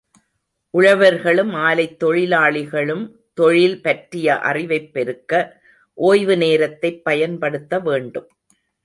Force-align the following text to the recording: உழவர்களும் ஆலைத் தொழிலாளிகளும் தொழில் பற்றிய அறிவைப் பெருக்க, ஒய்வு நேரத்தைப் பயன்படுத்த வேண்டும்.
உழவர்களும் 0.73 1.51
ஆலைத் 1.53 2.03
தொழிலாளிகளும் 2.03 3.11
தொழில் 3.33 3.81
பற்றிய 3.81 4.39
அறிவைப் 4.39 4.93
பெருக்க, 4.93 5.61
ஒய்வு 5.93 6.37
நேரத்தைப் 6.37 7.03
பயன்படுத்த 7.03 7.79
வேண்டும். 7.79 8.29